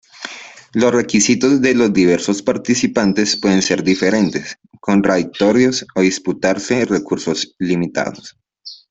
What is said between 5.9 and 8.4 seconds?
o disputarse recursos limitados.